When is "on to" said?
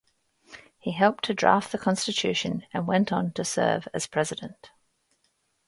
3.13-3.45